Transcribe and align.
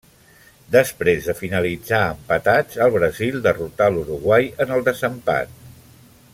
Després 0.75 1.27
de 1.31 1.35
finalitzar 1.41 1.99
empatats, 2.15 2.79
el 2.87 2.95
Brasil 2.97 3.39
derrotà 3.51 3.93
l'Uruguai 3.93 4.51
en 4.67 4.77
el 4.79 4.87
desempat. 4.93 5.57